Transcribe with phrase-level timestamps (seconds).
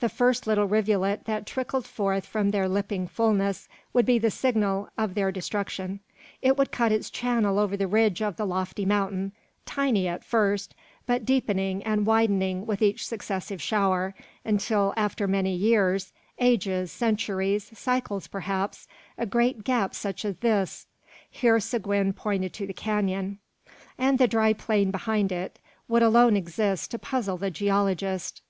[0.00, 4.88] The first little rivulet that trickled forth from their lipping fulness would be the signal
[4.98, 6.00] of their destruction.
[6.42, 9.30] It would cut its channel over the ridge of the lofty mountain,
[9.66, 10.74] tiny at first,
[11.06, 18.26] but deepening and widening with each successive shower, until, after many years ages, centuries, cycles
[18.26, 20.88] perhaps a great gap such as this,"
[21.30, 23.38] (here Seguin pointed to the canon),
[23.96, 28.42] "and the dry plain behind it, would alone exist to puzzle the geologist."